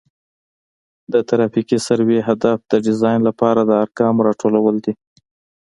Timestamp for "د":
1.13-1.15, 2.71-2.73, 3.63-3.71